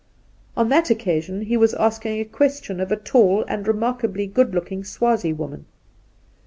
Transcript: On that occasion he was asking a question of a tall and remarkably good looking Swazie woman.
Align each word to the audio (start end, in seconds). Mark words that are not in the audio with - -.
On 0.57 0.69
that 0.69 0.89
occasion 0.89 1.41
he 1.41 1.55
was 1.57 1.75
asking 1.75 2.19
a 2.19 2.25
question 2.25 2.79
of 2.81 2.91
a 2.91 2.95
tall 2.95 3.45
and 3.47 3.67
remarkably 3.67 4.25
good 4.25 4.55
looking 4.55 4.83
Swazie 4.83 5.31
woman. 5.31 5.67